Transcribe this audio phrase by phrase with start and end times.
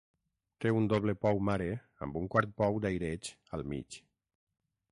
[0.63, 1.67] Té un doble pou mare
[2.05, 4.01] amb un quart pou d'aireig al mig.